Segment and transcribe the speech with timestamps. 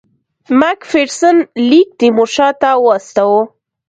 [0.59, 1.35] مک فیرسن
[1.69, 3.41] لیک تیمورشاه ته واستاوه.